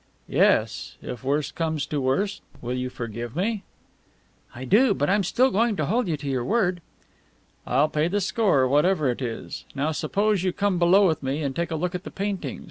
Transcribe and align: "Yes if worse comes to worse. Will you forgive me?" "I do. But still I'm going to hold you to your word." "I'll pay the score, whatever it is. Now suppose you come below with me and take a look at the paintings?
"Yes 0.29 0.95
if 1.03 1.23
worse 1.23 1.51
comes 1.51 1.85
to 1.85 2.01
worse. 2.01 2.41
Will 2.59 2.73
you 2.73 2.89
forgive 2.89 3.35
me?" 3.35 3.61
"I 4.55 4.65
do. 4.65 4.95
But 4.95 5.23
still 5.25 5.45
I'm 5.49 5.53
going 5.53 5.75
to 5.75 5.85
hold 5.85 6.07
you 6.07 6.17
to 6.17 6.27
your 6.27 6.43
word." 6.43 6.81
"I'll 7.67 7.87
pay 7.87 8.07
the 8.07 8.19
score, 8.19 8.67
whatever 8.67 9.11
it 9.11 9.21
is. 9.21 9.63
Now 9.75 9.91
suppose 9.91 10.41
you 10.41 10.53
come 10.53 10.79
below 10.79 11.05
with 11.05 11.21
me 11.21 11.43
and 11.43 11.55
take 11.55 11.69
a 11.69 11.75
look 11.75 11.93
at 11.93 12.03
the 12.03 12.09
paintings? 12.09 12.59